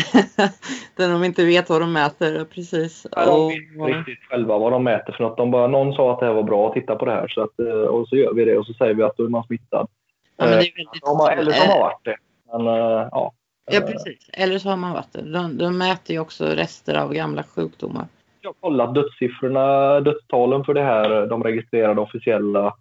där 0.96 1.08
de 1.08 1.24
inte 1.24 1.44
vet 1.44 1.68
vad 1.68 1.80
de 1.80 1.92
mäter, 1.92 2.44
precis. 2.44 3.06
Ja, 3.10 3.26
de 3.26 3.48
vet 3.48 3.96
inte 3.96 4.10
riktigt 4.10 4.28
själva 4.28 4.58
vad 4.58 4.72
de 4.72 4.84
mäter 4.84 5.12
för 5.12 5.24
något. 5.24 5.36
De 5.36 5.50
bara, 5.50 5.66
någon 5.66 5.92
sa 5.92 6.12
att 6.12 6.20
det 6.20 6.26
här 6.26 6.32
var 6.32 6.42
bra, 6.42 6.72
titta 6.72 6.96
på 6.96 7.04
det 7.04 7.12
här. 7.12 7.28
Så 7.28 7.42
att, 7.42 7.60
eh, 7.60 7.66
och 7.66 8.08
så 8.08 8.16
gör 8.16 8.34
vi 8.34 8.44
det 8.44 8.58
och 8.58 8.66
så 8.66 8.72
säger 8.72 8.94
vi 8.94 9.02
att 9.02 9.16
då 9.16 9.24
är 9.24 9.28
man 9.28 9.44
smittad. 9.44 9.88
Ja, 10.36 10.44
men 10.44 10.50
det 10.50 10.54
är 10.54 10.58
eh, 10.58 10.62
väldigt... 10.76 11.02
de 11.02 11.16
har, 11.20 11.30
eller 11.30 11.52
så 11.52 11.70
har 11.70 11.80
varit 11.80 12.04
det. 12.04 12.16
Men, 12.52 12.66
eh, 12.66 13.08
ja. 13.10 13.32
Ja, 13.70 13.80
precis. 13.80 14.30
Eller 14.32 14.58
så 14.58 14.68
har 14.68 14.76
man 14.76 14.92
varit 14.92 15.12
det. 15.12 15.22
De, 15.22 15.58
de 15.58 15.78
mäter 15.78 16.14
ju 16.14 16.20
också 16.20 16.44
rester 16.44 16.94
av 16.94 17.14
gamla 17.14 17.42
sjukdomar. 17.42 18.06
Jag 18.40 18.48
har 18.48 18.54
kollat 18.60 18.94
dödssiffrorna, 18.94 20.00
dödstalen 20.00 20.64
för 20.64 20.74
det 20.74 20.82
här, 20.82 21.26
de 21.26 21.44
registrerade 21.44 22.00
officiella. 22.00 22.74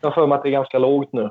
Jag 0.00 0.14
för 0.14 0.26
mig 0.26 0.36
att 0.36 0.42
det 0.42 0.48
är 0.48 0.50
ganska 0.50 0.78
lågt 0.78 1.12
nu. 1.12 1.30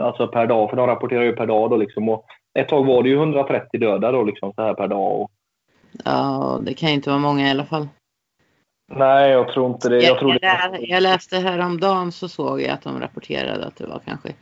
Alltså 0.00 0.28
per 0.28 0.46
dag, 0.46 0.70
för 0.70 0.76
de 0.76 0.86
rapporterar 0.86 1.22
ju 1.22 1.32
per 1.32 1.46
dag 1.46 1.70
då 1.70 1.76
liksom. 1.76 2.08
Och 2.08 2.26
ett 2.58 2.68
tag 2.68 2.86
var 2.86 3.02
det 3.02 3.08
ju 3.08 3.16
130 3.16 3.80
döda 3.80 4.12
då 4.12 4.22
liksom 4.22 4.52
så 4.52 4.62
här 4.62 4.74
per 4.74 4.88
dag. 4.88 5.20
Och... 5.20 5.30
Ja, 6.04 6.60
det 6.62 6.74
kan 6.74 6.88
inte 6.88 7.10
vara 7.10 7.20
många 7.20 7.48
i 7.48 7.50
alla 7.50 7.64
fall. 7.64 7.88
Nej, 8.92 9.30
jag 9.30 9.48
tror 9.48 9.70
inte 9.70 9.88
det. 9.88 9.94
Jag, 9.94 10.04
jag, 10.04 10.18
tror 10.18 10.32
det. 10.32 10.78
jag 10.80 11.02
läste 11.02 11.36
häromdagen 11.36 12.12
så 12.12 12.28
såg 12.28 12.60
jag 12.60 12.70
att 12.70 12.82
de 12.82 13.00
rapporterade 13.00 13.66
att 13.66 13.76
det 13.76 13.86
var 13.86 14.00
kanske 14.04 14.32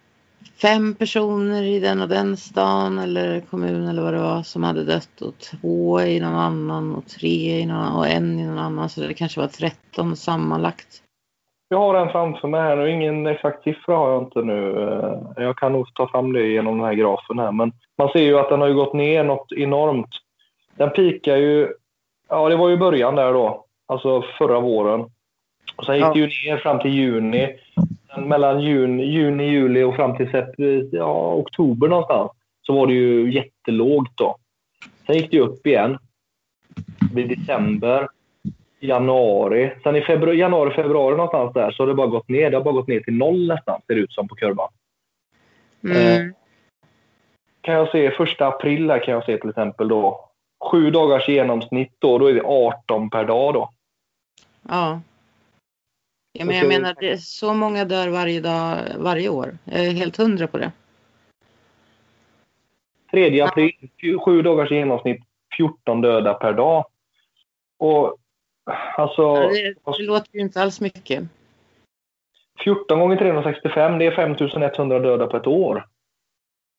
fem 0.62 0.94
personer 0.94 1.62
i 1.62 1.80
den 1.80 2.02
och 2.02 2.08
den 2.08 2.36
stan 2.36 2.98
eller 2.98 3.40
kommun 3.40 3.88
eller 3.88 4.02
vad 4.02 4.14
det 4.14 4.20
var 4.20 4.42
som 4.42 4.62
hade 4.62 4.84
dött 4.84 5.20
och 5.20 5.38
två 5.38 6.00
i 6.00 6.20
någon 6.20 6.34
annan 6.34 6.94
och 6.94 7.06
tre 7.06 7.58
i 7.58 7.66
någon 7.66 7.76
annan 7.76 7.96
och 7.96 8.08
en 8.08 8.40
i 8.40 8.46
någon 8.46 8.58
annan 8.58 8.88
så 8.88 9.00
det 9.00 9.14
kanske 9.14 9.40
var 9.40 9.48
13 9.48 10.16
sammanlagt. 10.16 11.02
Jag 11.70 11.78
har 11.78 11.94
den 11.94 12.08
framför 12.08 12.48
mig 12.48 12.60
här 12.60 12.76
nu. 12.76 12.90
Ingen 12.90 13.26
exakt 13.26 13.64
siffra 13.64 13.96
har 13.96 14.10
jag 14.10 14.22
inte 14.22 14.42
nu. 14.42 14.82
Eh, 14.82 15.44
jag 15.44 15.56
kan 15.56 15.72
nog 15.72 15.94
ta 15.94 16.08
fram 16.08 16.32
det 16.32 16.46
genom 16.46 16.78
den 16.78 16.86
här 16.86 16.94
grafen 16.94 17.38
här. 17.38 17.52
Men 17.52 17.72
man 17.98 18.08
ser 18.08 18.22
ju 18.22 18.38
att 18.38 18.48
den 18.48 18.60
har 18.60 18.70
gått 18.70 18.94
ner 18.94 19.24
något 19.24 19.52
enormt. 19.52 20.08
Den 20.76 20.90
pikar 20.90 21.36
ju... 21.36 21.72
Ja, 22.28 22.48
det 22.48 22.56
var 22.56 22.68
ju 22.68 22.76
början 22.76 23.14
där 23.14 23.32
då. 23.32 23.64
Alltså 23.86 24.22
förra 24.38 24.60
våren. 24.60 25.10
Och 25.76 25.84
sen 25.84 25.94
gick 25.94 26.04
ja. 26.04 26.12
det 26.12 26.18
ju 26.18 26.26
ner 26.26 26.56
fram 26.56 26.78
till 26.78 26.90
juni. 26.90 27.58
Mellan 28.16 28.60
juni, 28.60 29.04
juni, 29.04 29.44
juli 29.44 29.82
och 29.82 29.96
fram 29.96 30.16
till 30.16 30.88
ja, 30.92 31.34
oktober 31.34 31.88
någonstans 31.88 32.30
så 32.62 32.72
var 32.72 32.86
det 32.86 32.92
ju 32.92 33.32
jättelågt 33.32 34.12
då. 34.14 34.36
Sen 35.06 35.16
gick 35.16 35.30
det 35.30 35.40
upp 35.40 35.66
igen. 35.66 35.98
I 37.16 37.22
december 37.22 38.08
januari. 38.80 39.72
Sen 39.82 39.96
i 39.96 40.00
februari, 40.00 40.38
januari, 40.38 40.74
februari 40.74 41.16
någonstans 41.16 41.54
där 41.54 41.70
så 41.70 41.82
har 41.82 41.88
det 41.88 41.94
bara 41.94 42.06
gått 42.06 42.28
ner. 42.28 42.50
Det 42.50 42.56
har 42.56 42.64
bara 42.64 42.74
gått 42.74 42.88
ner 42.88 43.00
till 43.00 43.14
noll 43.14 43.46
nästan, 43.46 43.80
ser 43.86 43.94
det 43.94 44.00
ut 44.00 44.12
som 44.12 44.28
på 44.28 44.34
kurvan. 44.34 44.68
Mm. 45.84 45.96
Eh, 45.96 46.32
kan 47.60 47.74
jag 47.74 47.90
se 47.90 48.10
första 48.10 48.46
april 48.46 48.90
här 48.90 49.04
kan 49.04 49.14
jag 49.14 49.24
se 49.24 49.38
till 49.38 49.50
exempel 49.50 49.88
då. 49.88 50.28
Sju 50.70 50.90
dagars 50.90 51.28
genomsnitt 51.28 51.92
då, 51.98 52.18
då 52.18 52.26
är 52.26 52.34
det 52.34 52.42
18 52.44 53.10
per 53.10 53.24
dag 53.24 53.54
då. 53.54 53.70
Ja. 54.68 55.00
Ja 56.38 56.44
men 56.44 56.56
jag 56.56 56.68
menar, 56.68 56.96
det 57.00 57.10
är 57.10 57.16
så 57.16 57.54
många 57.54 57.84
dör 57.84 58.08
varje 58.08 58.40
dag, 58.40 58.78
varje 58.98 59.28
år. 59.28 59.58
Jag 59.64 59.86
är 59.86 59.90
helt 59.90 60.16
hundra 60.16 60.46
på 60.46 60.58
det. 60.58 60.72
3 63.10 63.40
april, 63.40 63.72
sju 64.24 64.42
dagars 64.42 64.70
genomsnitt, 64.70 65.22
14 65.56 66.00
döda 66.00 66.34
per 66.34 66.52
dag. 66.52 66.84
Och 67.78 68.18
Alltså, 68.96 69.22
ja, 69.22 69.48
det, 69.48 69.74
det 69.98 70.02
låter 70.02 70.34
ju 70.34 70.40
inte 70.40 70.62
alls 70.62 70.80
mycket. 70.80 71.24
14 72.64 72.98
gånger 72.98 73.16
365, 73.16 73.98
det 73.98 74.06
är 74.06 74.16
5100 74.16 74.98
döda 74.98 75.26
på 75.26 75.36
ett 75.36 75.46
år. 75.46 75.86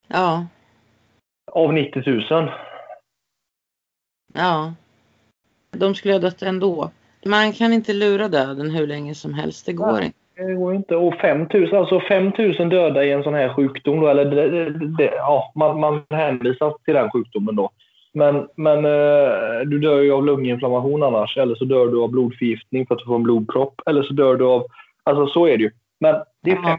Ja. 0.07 0.47
Av 1.51 1.73
90 1.73 2.31
000. 2.31 2.51
Ja. 4.33 4.73
De 5.71 5.95
skulle 5.95 6.13
ha 6.13 6.19
dött 6.19 6.41
ändå. 6.41 6.91
Man 7.25 7.53
kan 7.53 7.73
inte 7.73 7.93
lura 7.93 8.27
döden 8.27 8.71
hur 8.71 8.87
länge 8.87 9.15
som 9.15 9.33
helst. 9.33 9.65
Det 9.65 9.73
går 9.73 9.91
Nej, 9.91 10.05
inte. 10.05 10.17
Det 10.43 10.53
går 10.53 10.75
inte. 10.75 10.95
Och 10.95 11.15
5 11.15 11.47
000, 11.53 11.75
alltså 11.75 11.99
5 11.99 12.31
000 12.37 12.69
döda 12.69 13.05
i 13.05 13.11
en 13.11 13.23
sån 13.23 13.33
här 13.33 13.53
sjukdom. 13.53 13.99
Då, 13.99 14.07
eller 14.07 14.25
det, 14.25 14.69
det, 14.97 15.13
ja, 15.15 15.51
man, 15.55 15.79
man 15.79 16.01
hänvisas 16.09 16.73
till 16.85 16.93
den 16.93 17.11
sjukdomen 17.11 17.55
då. 17.55 17.69
Men, 18.13 18.47
men 18.55 18.85
eh, 18.85 19.59
du 19.65 19.79
dör 19.79 20.01
ju 20.01 20.11
av 20.11 20.25
lunginflammation 20.25 21.03
annars, 21.03 21.37
eller 21.37 21.55
så 21.55 21.65
dör 21.65 21.87
du 21.87 22.01
av 22.01 22.09
blodförgiftning 22.09 22.87
för 22.87 22.95
att 22.95 22.99
du 22.99 23.05
får 23.05 23.15
en 23.15 23.23
blodpropp, 23.23 23.81
eller 23.85 24.03
så 24.03 24.13
dör 24.13 24.35
du 24.35 24.45
av... 24.45 24.65
Alltså 25.03 25.27
så 25.27 25.47
är 25.47 25.57
det 25.57 25.63
ju. 25.63 25.71
Men 25.99 26.15
det 26.43 26.51
är 26.51 26.77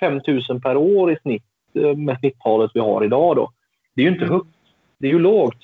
5 0.00 0.20
000 0.48 0.60
per 0.60 0.76
år 0.76 1.12
i 1.12 1.16
snitt 1.22 1.42
eh, 1.74 1.96
med 1.96 2.18
snitttalet 2.18 2.70
vi 2.74 2.80
har 2.80 3.04
idag 3.04 3.36
då. 3.36 3.50
Det 3.94 4.02
är 4.02 4.06
ju 4.06 4.12
inte 4.12 4.24
mm. 4.24 4.34
högt. 4.34 4.48
Det 4.98 5.06
är 5.06 5.12
ju 5.12 5.18
lågt. 5.18 5.58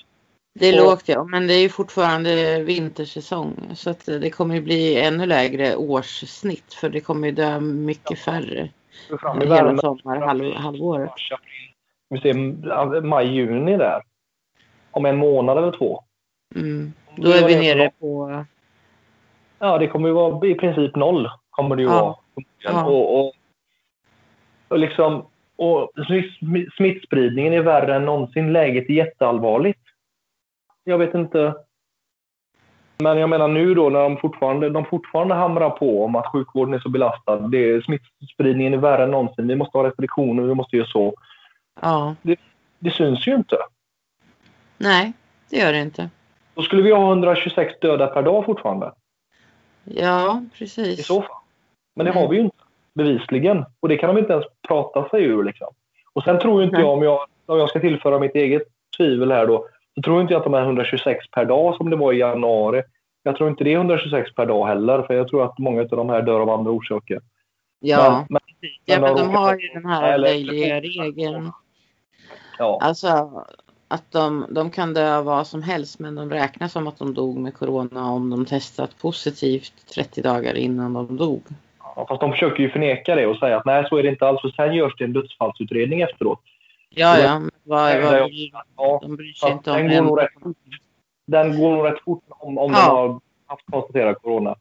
Det 0.59 0.67
är 0.67 0.81
och, 0.81 0.89
lågt 0.89 1.09
ja, 1.09 1.23
men 1.23 1.47
det 1.47 1.53
är 1.53 1.61
ju 1.61 1.69
fortfarande 1.69 2.63
vintersäsong 2.63 3.71
så 3.73 3.89
att 3.89 4.05
det 4.05 4.29
kommer 4.29 4.55
ju 4.55 4.61
bli 4.61 5.01
ännu 5.01 5.25
lägre 5.25 5.75
årssnitt 5.75 6.73
för 6.73 6.89
det 6.89 6.99
kommer 6.99 7.27
ju 7.27 7.33
dö 7.33 7.59
mycket 7.59 8.19
färre. 8.19 8.69
Hela 9.41 9.77
sommar, 9.77 10.17
halv, 10.17 10.53
halvåret. 10.53 11.11
Vi 12.09 12.19
ser 12.19 13.01
maj, 13.01 13.27
juni 13.27 13.77
där 13.77 14.01
om 14.91 15.05
en 15.05 15.17
månad 15.17 15.57
eller 15.57 15.71
två. 15.71 16.03
Mm. 16.55 16.93
Då 17.15 17.29
är 17.29 17.47
vi 17.47 17.55
nere 17.55 17.91
på... 17.99 18.45
Ja, 19.59 19.77
det 19.77 19.87
kommer 19.87 20.07
ju 20.07 20.13
vara 20.13 20.47
i 20.47 20.55
princip 20.55 20.95
noll. 20.95 21.29
Kommer 21.49 21.75
det 21.75 21.81
ju 21.81 21.87
ja. 21.87 22.19
vara. 22.63 22.85
Och, 22.85 23.19
och, 23.19 23.33
och, 24.67 24.79
liksom, 24.79 25.25
och 25.55 25.91
smittspridningen 26.77 27.53
är 27.53 27.61
värre 27.61 27.95
än 27.95 28.05
någonsin. 28.05 28.53
Läget 28.53 28.89
är 28.89 28.93
jätteallvarligt. 28.93 29.82
Jag 30.83 30.97
vet 30.97 31.13
inte. 31.13 31.55
Men 32.97 33.17
jag 33.17 33.29
menar 33.29 33.47
nu 33.47 33.73
då 33.73 33.89
när 33.89 33.99
de 33.99 34.17
fortfarande, 34.17 34.69
de 34.69 34.85
fortfarande 34.85 35.35
hamrar 35.35 35.69
på 35.69 36.05
om 36.05 36.15
att 36.15 36.31
sjukvården 36.31 36.73
är 36.73 36.79
så 36.79 36.89
belastad. 36.89 37.37
Det, 37.37 37.85
smittspridningen 37.85 38.73
är 38.73 38.77
värre 38.77 39.03
än 39.03 39.11
någonsin. 39.11 39.47
Vi 39.47 39.55
måste 39.55 39.77
ha 39.77 39.87
restriktioner, 39.87 40.43
vi 40.43 40.53
måste 40.53 40.77
göra 40.77 40.87
så. 40.87 41.13
Ja. 41.81 42.15
Det, 42.21 42.39
det 42.79 42.91
syns 42.91 43.27
ju 43.27 43.35
inte. 43.35 43.57
Nej, 44.77 45.13
det 45.49 45.57
gör 45.57 45.73
det 45.73 45.81
inte. 45.81 46.09
Då 46.53 46.61
skulle 46.61 46.81
vi 46.81 46.91
ha 46.91 47.07
126 47.07 47.73
döda 47.81 48.07
per 48.07 48.21
dag 48.21 48.45
fortfarande. 48.45 48.91
Ja, 49.83 50.43
precis. 50.57 50.99
I 50.99 51.03
så 51.03 51.21
fall. 51.21 51.37
Men 51.95 52.05
det 52.05 52.11
mm. 52.11 52.23
har 52.23 52.29
vi 52.29 52.35
ju 52.35 52.43
inte, 52.43 52.57
bevisligen. 52.93 53.65
Och 53.79 53.89
det 53.89 53.97
kan 53.97 54.15
de 54.15 54.19
inte 54.19 54.33
ens 54.33 54.45
prata 54.67 55.09
sig 55.09 55.23
ur. 55.23 55.43
Liksom. 55.43 55.67
Och 56.13 56.23
sen 56.23 56.39
tror 56.39 56.63
inte 56.63 56.75
Nej. 56.75 56.85
jag, 56.85 56.93
om 56.93 57.03
jag, 57.03 57.19
om 57.45 57.59
jag 57.59 57.69
ska 57.69 57.79
tillföra 57.79 58.19
mitt 58.19 58.35
eget 58.35 58.63
tvivel 58.97 59.31
här 59.31 59.47
då, 59.47 59.67
så 59.95 60.01
tror 60.01 60.21
inte 60.21 60.33
jag 60.33 60.39
att 60.39 60.43
de 60.43 60.53
är 60.53 60.61
126 60.61 61.31
per 61.31 61.45
dag 61.45 61.75
som 61.75 61.89
det 61.89 61.95
var 61.95 62.13
i 62.13 62.17
januari. 62.17 62.83
Jag 63.23 63.35
tror 63.35 63.49
inte 63.49 63.63
det 63.63 63.73
är 63.73 63.77
126 63.77 64.35
per 64.35 64.45
dag 64.45 64.67
heller, 64.67 65.01
för 65.01 65.13
jag 65.13 65.27
tror 65.27 65.45
att 65.45 65.57
många 65.57 65.81
av 65.81 65.87
de 65.87 66.09
här 66.09 66.21
dör 66.21 66.39
av 66.39 66.49
andra 66.49 66.71
orsaker. 66.71 67.21
Ja, 67.79 68.25
men, 68.29 68.39
men, 68.61 68.71
ja, 68.85 68.99
men 68.99 69.15
de 69.15 69.29
har 69.29 69.57
ju 69.57 69.67
den 69.67 69.85
här 69.85 70.17
löjliga 70.17 70.81
regeln. 70.81 71.51
Ja. 72.57 72.79
Alltså, 72.81 73.43
att 73.87 74.11
de, 74.11 74.45
de 74.49 74.69
kan 74.69 74.93
dö 74.93 75.17
av 75.17 75.25
vad 75.25 75.47
som 75.47 75.63
helst 75.63 75.99
men 75.99 76.15
de 76.15 76.29
räknas 76.29 76.71
som 76.71 76.87
att 76.87 76.99
de 76.99 77.13
dog 77.13 77.37
med 77.37 77.53
corona 77.53 78.11
om 78.11 78.29
de 78.29 78.45
testat 78.45 78.97
positivt 79.01 79.73
30 79.95 80.21
dagar 80.21 80.57
innan 80.57 80.93
de 80.93 81.17
dog. 81.17 81.41
Ja, 81.79 82.05
fast 82.09 82.21
de 82.21 82.31
försöker 82.31 82.63
ju 82.63 82.69
förneka 82.69 83.15
det 83.15 83.27
och 83.27 83.37
säga 83.37 83.57
att 83.57 83.65
nej 83.65 83.85
så 83.89 83.97
är 83.97 84.03
det 84.03 84.09
inte 84.09 84.27
alls 84.27 84.41
för 84.41 84.49
sen 84.49 84.73
görs 84.73 84.95
det 84.97 85.03
en 85.03 85.13
dödsfallsutredning 85.13 86.01
efteråt. 86.01 86.39
Ja, 86.95 87.19
ja. 87.19 87.41
Vad, 87.63 88.01
vad, 88.01 88.29
ja, 88.77 88.99
de 89.01 89.15
bryr 89.15 89.33
sig 89.33 89.51
inte 89.51 89.71
om 89.71 89.87
den. 89.87 89.97
Går 89.97 90.03
nog 90.03 90.21
rätt, 90.21 90.29
den 91.25 91.61
går 91.61 91.71
nog 91.71 91.85
rätt 91.85 91.99
fort 92.05 92.23
om, 92.29 92.57
om 92.57 92.71
ja. 92.71 92.79
de 92.79 92.89
har 92.89 93.19
haft 93.45 93.65
konstaterat 93.71 94.21
corona. 94.21 94.55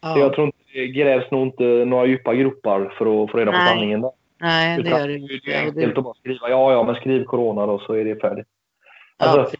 Ja. 0.00 0.14
Så 0.14 0.18
jag 0.20 0.34
tror 0.34 0.46
inte 0.46 0.58
det 0.72 0.86
grävs 0.86 1.30
nog 1.30 1.46
inte 1.46 1.64
några 1.64 2.06
djupa 2.06 2.34
gropar 2.34 2.94
för 2.98 3.24
att 3.24 3.30
få 3.30 3.38
reda 3.38 3.52
på 3.52 3.58
nej. 3.58 3.68
sanningen. 3.68 4.00
Där. 4.00 4.10
Nej, 4.40 4.82
det 4.82 4.90
gör 4.90 5.08
det 5.08 5.18
inte. 5.18 5.40
Det 5.44 5.54
är 5.54 5.66
enkelt 5.66 5.98
att 5.98 6.04
bara 6.04 6.14
skriva 6.14 6.50
ja, 6.50 6.72
ja, 6.72 6.82
men 6.82 6.94
skriv 6.94 7.24
corona 7.24 7.66
då 7.66 7.78
så 7.78 7.92
är 7.92 8.04
det 8.04 8.20
färdigt. 8.20 8.46
Alltså, 9.16 9.56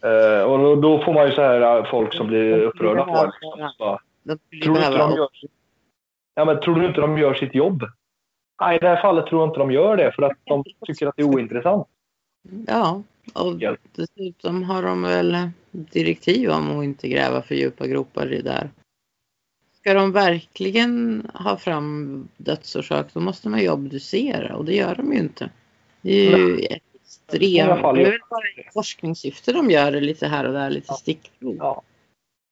ja. 0.00 0.44
och 0.44 0.58
då, 0.58 0.76
då, 0.76 1.04
får 1.04 1.12
man 1.14 1.26
ju 1.26 1.32
så 1.32 1.42
här 1.42 1.78
äh, 1.78 1.90
folk 1.90 2.14
som 2.14 2.26
blir 2.26 2.58
upprörda 2.58 3.04
på 3.04 3.16
en. 3.16 3.30
tror, 4.60 4.74
du 4.74 4.78
inte 4.78 4.98
de 4.98 5.16
gör, 5.16 5.28
ja, 6.34 6.44
men 6.44 6.60
tror 6.60 6.74
du 6.74 6.86
inte 6.86 7.00
de 7.00 7.18
gör 7.18 7.34
sitt 7.34 7.54
jobb? 7.54 7.82
Nej, 8.62 8.76
i 8.76 8.78
det 8.78 8.88
här 8.88 9.02
fallet 9.02 9.26
tror 9.26 9.40
jag 9.40 9.48
inte 9.48 9.58
de 9.58 9.70
gör 9.70 9.96
det 9.96 10.12
för 10.12 10.22
att 10.22 10.38
de 10.44 10.64
tycker 10.86 11.06
att 11.06 11.16
det 11.16 11.22
är 11.22 11.26
ointressant. 11.26 11.86
Ja, 12.66 13.02
Och 13.34 13.60
dessutom 13.94 14.62
har 14.62 14.82
de 14.82 15.02
väl 15.02 15.50
direktiv 15.70 16.50
om 16.50 16.78
att 16.78 16.84
inte 16.84 17.08
gräva 17.08 17.42
för 17.42 17.54
djupa 17.54 17.86
gropar 17.86 18.32
i 18.32 18.42
där. 18.42 18.70
Ska 19.80 19.94
de 19.94 20.12
verkligen 20.12 21.26
ha 21.34 21.56
fram 21.56 22.28
dödsorsak 22.36 23.06
då 23.12 23.20
måste 23.20 23.48
man 23.48 23.60
ju 23.60 23.70
obducera 23.70 24.56
och 24.56 24.64
det 24.64 24.74
gör 24.74 24.94
de 24.94 25.12
ju 25.12 25.18
inte. 25.18 25.50
Det 26.00 26.26
är 26.26 26.38
ju 26.38 26.58
extremt. 26.64 27.40
Det 27.40 27.60
är 27.60 28.10
väl 28.10 28.20
bara 28.30 28.46
i 28.46 28.68
forskningssyfte 28.74 29.52
de 29.52 29.70
gör 29.70 29.92
det 29.92 30.00
lite 30.00 30.26
här 30.26 30.44
och 30.46 30.52
där, 30.52 30.70
lite 30.70 30.92
stickprov. 30.92 31.56
Ja. 31.58 31.82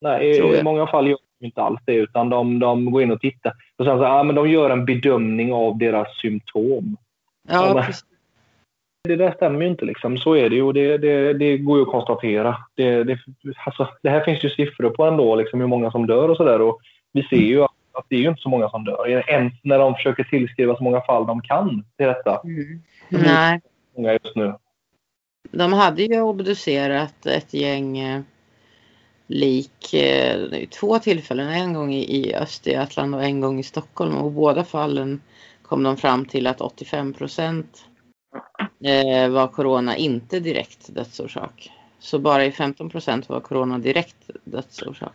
Nej, 0.01 0.59
i 0.59 0.63
många 0.63 0.87
fall 0.87 1.09
gör 1.09 1.19
de 1.39 1.47
inte 1.47 1.63
alls 1.63 1.81
det 1.85 1.95
utan 1.95 2.29
de, 2.29 2.59
de 2.59 2.91
går 2.91 3.03
in 3.03 3.11
och 3.11 3.21
tittar. 3.21 3.53
Och 3.77 3.85
sen 3.85 3.99
så, 3.99 4.05
ja, 4.05 4.23
men 4.23 4.35
de 4.35 4.51
gör 4.51 4.71
en 4.71 4.85
bedömning 4.85 5.53
av 5.53 5.79
deras 5.79 6.17
symptom. 6.17 6.97
Ja, 7.49 7.83
precis. 7.87 8.05
Det 9.09 9.17
där 9.17 9.33
stämmer 9.33 9.61
ju 9.61 9.67
inte 9.67 9.85
liksom. 9.85 10.19
Så 10.19 10.37
är 10.37 10.51
det 10.51 10.57
ju. 10.57 10.73
Det, 10.73 10.99
det, 10.99 11.33
det 11.33 11.59
går 11.59 11.79
ju 11.79 11.83
att 11.83 11.89
konstatera. 11.89 12.57
Det, 12.75 13.05
det, 13.05 13.19
alltså, 13.67 13.89
det 14.03 14.11
här 14.11 14.21
finns 14.21 14.45
ju 14.45 14.51
siffror 14.51 14.91
på 14.91 15.05
ändå, 15.05 15.37
liksom 15.37 15.61
hur 15.61 15.67
många 15.67 15.91
som 15.91 16.07
dör 16.07 16.29
och 16.29 16.37
sådär. 16.37 16.73
Vi 17.13 17.23
ser 17.23 17.37
ju 17.37 17.63
att, 17.63 17.71
att, 17.93 18.07
det 18.09 18.17
är 18.17 18.21
ju 18.21 18.29
inte 18.29 18.43
så 18.43 18.49
många 18.49 18.69
som 18.69 18.85
dör. 18.85 19.31
Ens 19.31 19.53
när 19.63 19.79
de 19.79 19.95
försöker 19.95 20.25
tillskriva 20.25 20.77
så 20.77 20.83
många 20.83 21.01
fall 21.01 21.27
de 21.27 21.43
kan 21.43 21.85
till 21.97 22.07
detta. 22.07 22.41
Mm. 22.45 22.81
Nej. 23.09 23.61
Många 23.97 24.13
just 24.13 24.37
nu. 24.37 24.55
De 25.51 25.73
hade 25.73 26.03
ju 26.03 26.21
obducerat 26.21 27.27
ett 27.27 27.55
gäng 27.55 27.99
eh, 27.99 28.21
lik 29.31 29.95
eh, 29.95 30.69
två 30.69 30.99
tillfällen. 30.99 31.49
En 31.49 31.75
gång 31.75 31.95
i, 31.95 32.17
i 32.17 32.35
Östergötland 32.35 33.15
och 33.15 33.25
en 33.25 33.41
gång 33.41 33.59
i 33.59 33.63
Stockholm. 33.63 34.17
Och 34.17 34.31
i 34.31 34.35
båda 34.35 34.65
fallen 34.65 35.21
kom 35.63 35.83
de 35.83 35.97
fram 35.97 36.25
till 36.25 36.47
att 36.47 36.61
85 36.61 37.13
procent 37.13 37.85
eh, 38.85 39.29
var 39.29 39.49
corona 39.49 39.97
inte 39.97 40.41
direkt 40.41 40.95
dödsorsak. 40.95 41.71
Så 41.99 42.19
bara 42.19 42.45
i 42.45 42.53
15 42.53 42.91
procent 42.91 43.29
var 43.29 43.41
corona 43.41 43.79
direkt 43.79 44.31
dödsorsak. 44.45 45.15